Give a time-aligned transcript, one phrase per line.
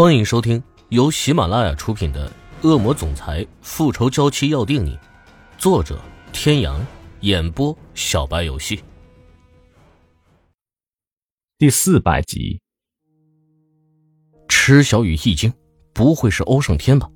[0.00, 2.26] 欢迎收听由喜马拉雅出品的
[2.66, 4.96] 《恶魔总裁复仇娇妻要定你》，
[5.58, 6.00] 作者：
[6.32, 6.80] 天阳，
[7.20, 8.82] 演播：小白游戏。
[11.58, 12.62] 第四百集，
[14.48, 15.52] 池小雨一惊，
[15.92, 17.06] 不会是欧胜天吧？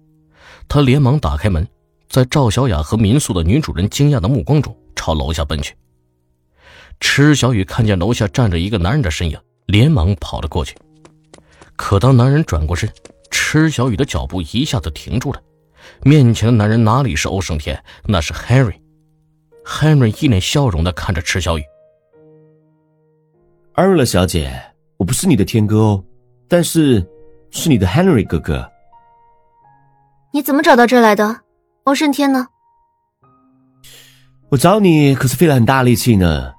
[0.68, 1.66] 他连忙打开门，
[2.10, 5.74] 在赵小雅和民宿的女主人惊讶的目光中，朝楼下奔去。
[7.00, 10.76] 池小雨看见楼下站着一个男人的身影，连忙跑了过去。
[11.76, 12.88] 可当男人转过身，
[13.30, 15.40] 池小雨的脚步一下子停住了。
[16.02, 18.74] 面前的男人哪里是欧胜天，那是 Henry。
[19.64, 21.62] Henry 一脸笑容的看着池小雨。
[23.74, 24.52] 艾瑞勒小姐，
[24.96, 26.04] 我不是你的天哥哦，
[26.48, 27.04] 但是
[27.50, 28.70] 是你的 Henry 哥哥。
[30.32, 31.40] 你怎么找到这儿来的？
[31.84, 32.46] 欧胜天呢？
[34.50, 36.52] 我找你可是费了很大力气呢。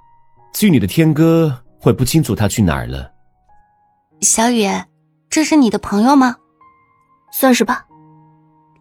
[0.53, 3.11] 至于你的天哥，我也不清楚他去哪儿了。
[4.21, 4.65] 小雨。
[5.35, 6.37] 这是你的朋友吗？
[7.29, 7.85] 算是吧。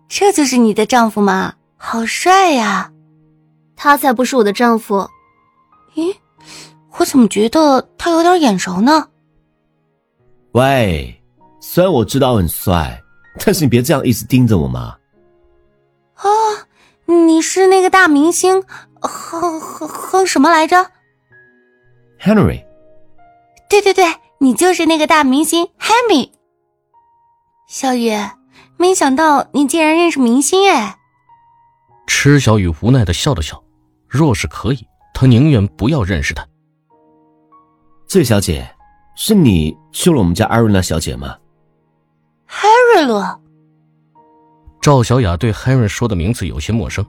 [0.09, 1.55] 这就是你的丈夫吗？
[1.77, 2.93] 好帅呀！
[3.75, 5.11] 他才不是我的丈夫。
[5.97, 6.15] 咦，
[6.97, 9.09] 我怎么觉得他有点眼熟呢？
[10.53, 11.21] 喂，
[11.59, 13.03] 虽然我知道很帅，
[13.45, 14.97] 但是你别这样一直盯着我嘛。
[16.15, 16.29] 啊，
[17.07, 18.63] 你是那个大明星，
[19.01, 20.93] 哼哼哼什么来着
[22.21, 22.65] ？Henry。
[23.69, 24.05] 对对对，
[24.39, 26.31] 你就是那个大明星 Henry。
[27.75, 28.13] 小雨，
[28.77, 30.97] 没想到你竟然认识明星哎！
[32.07, 33.61] 池小雨无奈的笑了笑，
[34.07, 36.47] 若是可以，她宁愿不要认识他。
[38.07, 38.77] 醉小姐，
[39.17, 41.37] 是你救了我们家艾瑞娜小姐吗？
[42.47, 43.43] 艾瑞洛。
[44.81, 47.05] 赵小雅对 Henry 说的名字有些陌生，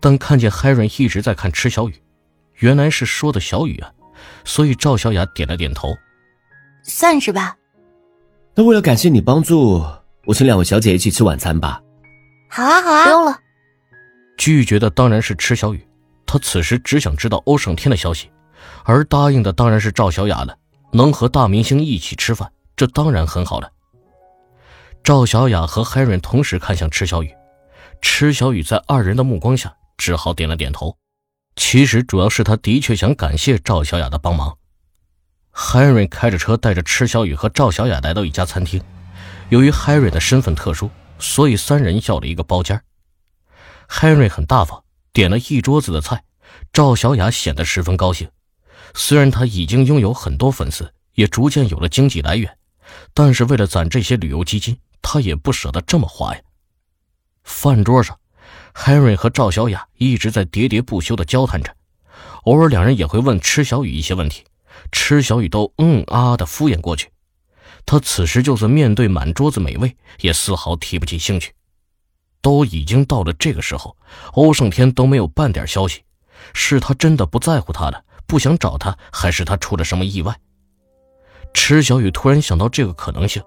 [0.00, 1.94] 但看见 Henry 一直在看池小雨，
[2.56, 3.92] 原来是说的小雨啊，
[4.44, 5.96] 所以赵小雅点了点头，
[6.82, 7.56] 算是吧。
[8.54, 9.82] 那为了感谢你帮助，
[10.26, 11.80] 我请两位小姐一起吃晚餐吧。
[12.50, 13.38] 好啊，好啊，不用了。
[14.36, 15.86] 拒绝的当然是池小雨，
[16.26, 18.30] 他此时只想知道欧胜天的消息，
[18.84, 20.56] 而答应的当然是赵小雅了。
[20.92, 23.70] 能和大明星一起吃饭，这当然很好了。
[25.02, 27.32] 赵小雅和 Harry 同时看向池小雨，
[28.02, 30.94] 池小雨在二人的目光下只好点了点头。
[31.56, 34.54] 其实主要是他的确想感谢赵小雅的帮忙。
[35.54, 38.82] Harry 开着车带着池小雨和赵小雅来到一家餐厅。
[39.50, 42.82] 由于 Harry 的身份特殊，所以三人要了一个包间。
[43.88, 44.82] Harry 很大方，
[45.12, 46.24] 点了一桌子的菜。
[46.72, 48.30] 赵小雅显得十分高兴。
[48.94, 52.58] 虽然他已经拥有很多粉丝，也逐渐有了经济来源，
[53.14, 56.40] 但是为了攒这些旅游基金，他也不舍得这么花呀。
[57.42, 58.18] 饭桌上
[58.74, 61.74] ，Harry 和赵小雅一直在喋喋不休地交谈着，
[62.44, 64.44] 偶尔两人也会问池小雨一些问题。
[64.90, 67.08] 池小雨都嗯啊的敷衍过去，
[67.86, 71.52] 他此时就算面对满桌子美味，也丝毫提不起兴趣。
[72.40, 73.96] 都已经到了这个时候，
[74.32, 76.02] 欧胜天都没有半点消息，
[76.52, 80.36] 是他真的不在乎他了，不想找他，还是他出了什么意外？
[81.54, 83.40] 池小雨突然想到这个可能性，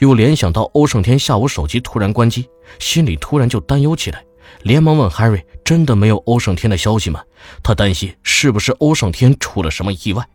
[0.00, 2.46] 又联想到欧胜天下午手机突然关机，
[2.78, 4.22] 心里突然就担忧起来，
[4.62, 7.22] 连忙问 Harry：“ 真的没有欧胜天的消息吗？
[7.62, 10.28] 他担心是不是欧胜天出了什么意外。”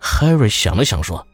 [0.00, 1.26] Harry 想了想说：“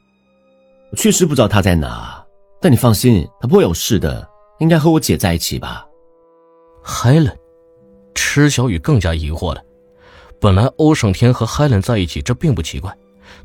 [0.91, 2.25] 我确实不知道他在哪，
[2.61, 4.27] 但你放心，他不会有事的，
[4.59, 5.87] 应该和我姐在一起吧。
[6.85, 7.37] ”Helen，
[8.15, 9.63] 池小雨更加疑惑了。
[10.41, 12.97] 本来欧胜天和 Helen 在一起，这并不奇怪，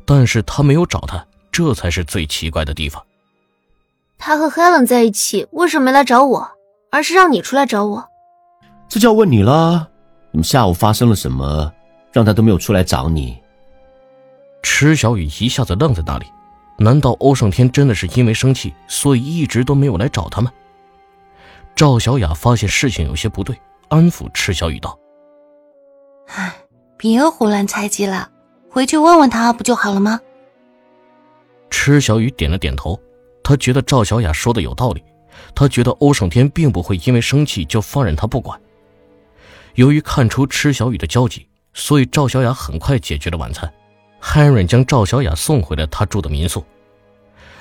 [0.04, 3.04] 但是他没有找他，这才是最奇怪的地方。
[4.18, 6.50] 他和 Helen 在一起，为什么没来找我，
[6.90, 8.04] 而是让你出来找我？
[8.88, 9.88] 这就要问你了，
[10.32, 11.72] 你们下午发生了什么，
[12.12, 13.38] 让他都没有出来找你？
[14.70, 16.26] 池小雨一下子愣在那里，
[16.76, 20.52] 难道欧胜天真的是因为生气，所以一直都没有来找他们？
[21.74, 23.58] 赵小雅发现事情有些不对，
[23.88, 24.96] 安抚池小雨道
[26.36, 26.54] ：“哎，
[26.98, 28.30] 别胡乱猜忌了，
[28.70, 30.20] 回去问问他不就好了吗？”
[31.70, 33.00] 池小雨点了点头，
[33.42, 35.02] 他觉得赵小雅说的有道理，
[35.56, 38.60] 他觉得欧胜天并不会因为生气就放任他不管。
[39.74, 43.72] 由于看出池小雨的焦急，所以赵小雅很快解决了晚餐。
[44.28, 46.62] Henry 将赵小雅送回了他住的民宿。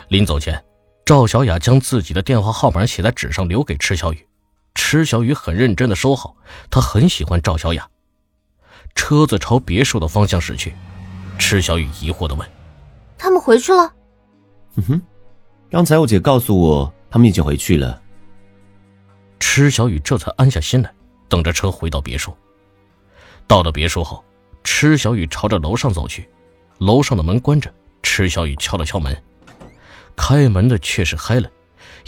[0.10, 0.62] 临走前，
[1.06, 4.28] 赵小雅将自己的电话号码写在纸上，留给池小雨。
[4.76, 6.36] 池小雨很认真的收好，
[6.70, 7.90] 他很喜欢赵小雅。
[8.94, 10.76] 车子朝别墅的方向驶去，
[11.40, 12.48] 池小雨疑惑的问
[13.18, 13.94] ：“他们回去了
[14.76, 15.02] ？”“嗯哼，
[15.72, 18.00] 刚才我姐告诉我，他们已经回去了。”
[19.40, 20.94] 池小雨这才安下心来，
[21.30, 22.36] 等着车回到别墅。
[23.48, 24.24] 到了别墅后，
[24.64, 26.30] 池小雨朝着楼上走去。
[26.80, 29.16] 楼上的门关着，池小雨敲了敲门，
[30.16, 31.50] 开门的却是 Helen，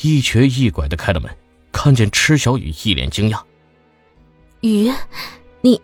[0.01, 1.30] 一瘸一拐的开了门，
[1.71, 3.42] 看见池小雨，一脸惊讶
[4.62, 4.92] ：“雨，
[5.62, 5.81] 你，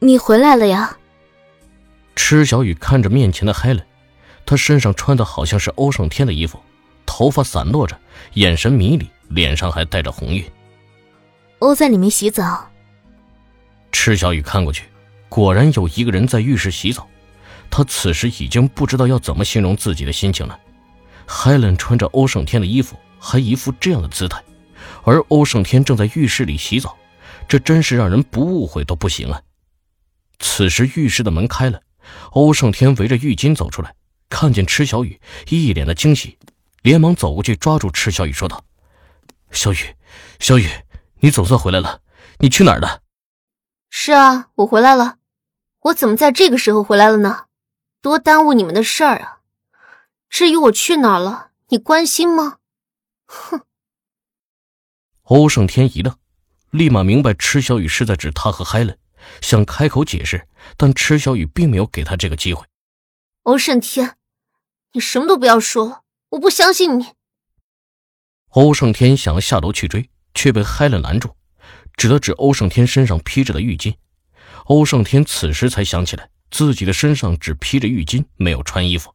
[0.00, 0.96] 你回来了呀？”
[2.16, 3.84] 池小雨看着面前的 Helen，
[4.44, 6.60] 她身上穿的好像是欧胜天的衣服，
[7.06, 7.98] 头发散落着，
[8.34, 10.44] 眼神迷离，脸上还带着红晕。
[11.60, 12.68] 欧在里面洗澡。
[13.92, 14.84] 池小雨看过去，
[15.28, 17.06] 果然有一个人在浴室洗澡。
[17.70, 20.58] 他此时已经不知道要怎么形容自己的心情了。
[21.26, 24.42] Helen 穿着欧胜天的衣服，还一副这样的姿态，
[25.04, 26.96] 而欧胜天正在浴室里洗澡，
[27.48, 29.42] 这真是让人不误会都不行啊！
[30.38, 31.80] 此时浴室的门开了。
[32.32, 33.94] 欧胜天围着浴巾走出来，
[34.28, 35.18] 看见池小雨，
[35.48, 36.38] 一脸的惊喜，
[36.82, 38.62] 连忙走过去抓住池小雨，说道
[39.50, 39.78] ：“小雨，
[40.38, 40.68] 小雨，
[41.20, 42.00] 你总算回来了，
[42.40, 43.00] 你去哪儿了
[43.88, 45.16] ？”“是啊，我回来了，
[45.80, 47.44] 我怎么在这个时候回来了呢？
[48.04, 49.40] 多耽误你们的事儿啊！
[50.28, 52.58] 至于我去哪儿了，你关心吗？”
[53.24, 53.62] 哼。
[55.22, 56.14] 欧胜天一愣，
[56.68, 58.98] 立马明白池小雨是在指他和海伦。
[59.40, 60.46] 想开口解释，
[60.76, 62.66] 但池小雨并没有给他这个机会。
[63.44, 64.18] 欧胜天，
[64.92, 67.14] 你什么都不要说了，我不相信你。
[68.50, 71.34] 欧胜天想要下楼去追，却被海伦拦住，
[71.96, 73.96] 指了指欧胜天身上披着的浴巾。
[74.66, 79.12] 欧胜天此时才想起来，自己的身上只披着浴巾，没有穿衣服。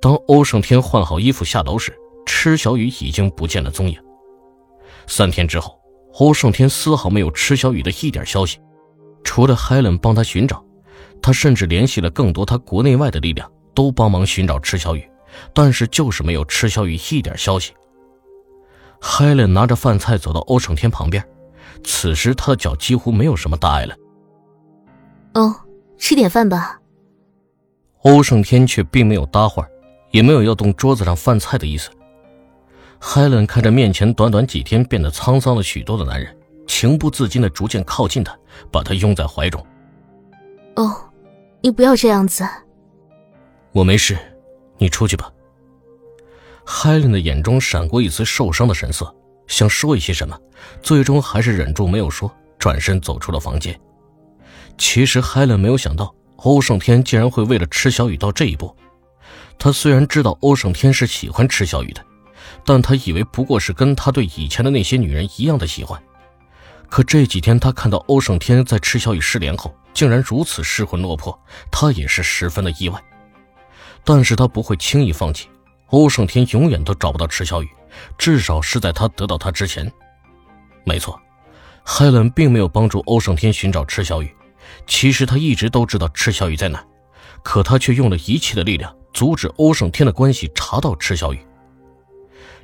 [0.00, 1.94] 当欧胜天换好衣服下楼时，
[2.24, 4.02] 池小雨已经不见了踪影。
[5.06, 5.78] 三天之后，
[6.14, 8.58] 欧胜天丝毫没有池小雨的一点消息。
[9.22, 10.64] 除了 Helen 帮他寻找，
[11.20, 15.06] 他甚至联系了更多他国内外的力量，都帮忙寻找池小雨，
[15.52, 17.74] 但是就是没有池小雨一点消息。
[19.02, 21.22] Helen 拿着饭菜走到欧胜天旁边，
[21.84, 23.94] 此时他的脚几乎没有什么大碍了。
[25.34, 25.54] 哦，
[26.02, 26.80] 吃点饭吧。
[28.00, 29.64] 欧胜天却并没有搭话，
[30.10, 31.90] 也没有要动桌子上饭菜的意思。
[33.00, 36.36] Helen 看着面前短短几天变得沧桑了许多的男人。
[36.66, 38.36] 情不自禁的逐渐靠近他，
[38.72, 39.64] 把他拥在怀中。
[40.74, 40.92] 哦，
[41.60, 42.44] 你不要这样子。
[43.70, 44.18] 我没事，
[44.78, 45.30] 你出去吧。
[46.64, 49.14] 海伦的眼中闪过一丝受伤的神色，
[49.46, 50.36] 想说一些什么，
[50.82, 52.28] 最终还是忍住没有说，
[52.58, 53.78] 转身走出了房间。
[54.82, 58.76] 其实海伦没有想到欧胜天竟然会为了池小雨到这一步。
[59.56, 62.04] 他虽然知道欧胜天是喜欢池小雨的，
[62.64, 66.02] 但他以为不过是跟他对以前的那些女人一样的喜欢。
[66.88, 71.38] 可这几天，他看到欧胜天在池小雨失联后，竟然如此失魂落魄，
[71.70, 73.00] 他也是十分的意外。
[74.02, 75.48] 但是他不会轻易放弃，
[75.90, 77.68] 欧胜天永远都找不到池小雨，
[78.18, 79.90] 至少是在他得到他之前。
[80.84, 81.18] 没错，
[81.84, 84.34] 海伦并没有帮助欧胜天寻找池小雨，
[84.86, 86.84] 其实他一直都知道池小雨在哪，
[87.42, 91.38] 可他却用了一切的力量阻止欧胜天的关系查到池小雨。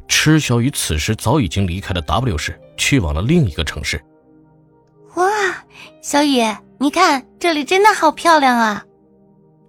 [0.08, 4.02] 池小雨此时早已经离开了 W 市，去往了另一个城市。
[5.16, 5.26] 哇，
[6.00, 6.42] 小雨，
[6.78, 8.84] 你看这里真的好漂亮啊！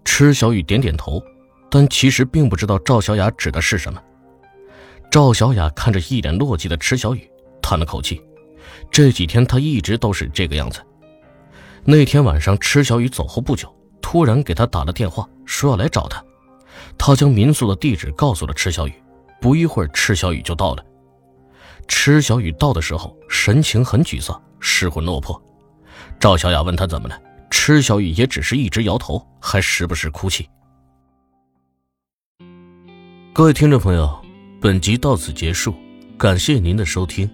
[0.06, 1.22] 池小雨点点头，
[1.70, 4.02] 但其实并不知道赵小雅指的是什么。
[5.12, 7.30] 赵小雅看着一脸落寂的池小雨，
[7.62, 8.22] 叹了口气。
[8.92, 10.80] 这几天她一直都是这个样子。
[11.86, 16.24] 那天晚上，池小雨走后不久，突然给他打了电话，说要来找他。
[16.98, 18.94] 他将民宿的地址告诉了池小雨，
[19.42, 20.86] 不一会儿，池小雨就到了。
[21.88, 24.40] 池小雨到的时候，神情很沮丧。
[24.60, 25.42] 失魂落魄，
[26.20, 27.18] 赵小雅问他怎么了，
[27.50, 30.50] 池小雨也只是一直摇头，还时不时哭泣。
[33.34, 34.22] 各位听众朋友，
[34.60, 35.74] 本集到此结束，
[36.18, 37.30] 感谢您的收听。